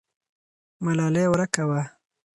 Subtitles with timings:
[0.83, 1.81] ملالۍ ورکه وه.